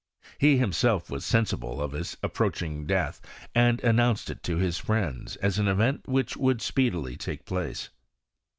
[0.39, 3.21] He himself was sensible of his approaching death,
[3.53, 7.89] and announced it to his friends as an event which would speedily take place.